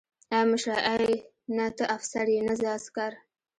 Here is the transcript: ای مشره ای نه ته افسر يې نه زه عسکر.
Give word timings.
ای 0.33 0.43
مشره 0.49 0.77
ای 0.99 1.13
نه 1.55 1.65
ته 1.77 1.85
افسر 1.95 2.25
يې 2.33 2.39
نه 2.47 2.53
زه 2.59 2.67
عسکر. 2.77 3.11